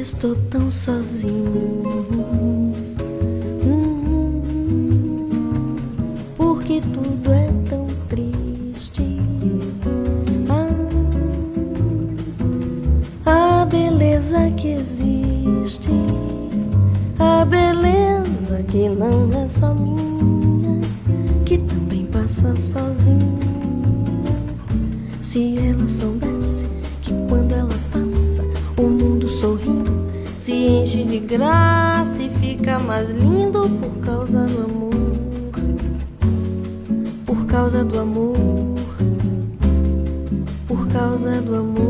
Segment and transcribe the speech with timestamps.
[0.00, 1.82] estou tão sozinho.
[3.62, 5.76] Hum,
[6.36, 9.02] porque tudo é tão triste.
[13.26, 15.90] Ah, a beleza que existe,
[17.18, 20.80] a beleza que não é só minha,
[21.44, 23.38] que também passa sozinha.
[25.20, 26.66] Se ela soubesse
[30.60, 34.90] enche de graça e fica mais lindo por causa do amor.
[37.26, 38.36] Por causa do amor.
[40.68, 41.89] Por causa do amor.